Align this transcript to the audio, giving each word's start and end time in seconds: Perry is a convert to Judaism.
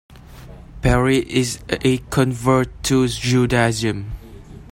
Perry 0.81 1.19
is 1.19 1.59
a 1.69 1.99
convert 2.09 2.69
to 2.85 3.07
Judaism. 3.07 4.11